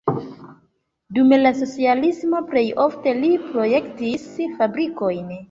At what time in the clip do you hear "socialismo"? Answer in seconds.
1.59-2.41